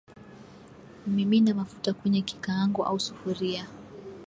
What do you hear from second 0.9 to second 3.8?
Mimina mafuta kwenye kikaango au sufuria